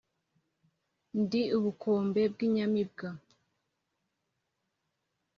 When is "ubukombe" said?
1.57-2.21